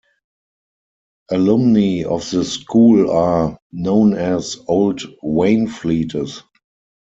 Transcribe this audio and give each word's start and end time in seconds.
Alumni 1.29 2.03
of 2.05 2.27
the 2.31 2.43
school 2.43 3.11
are 3.11 3.59
known 3.71 4.15
as 4.15 4.57
"Old 4.67 5.01
Waynfletes". 5.23 6.41